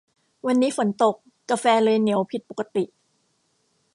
[0.47, 1.15] วันนี้ฝนตก
[1.49, 2.83] กาแฟเลยเหนียวผิดปกติ